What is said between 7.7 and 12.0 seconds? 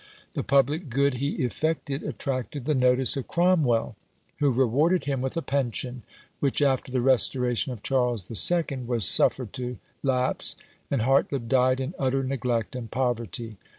of Charles II. was suffered to lapse, and Hartlib died in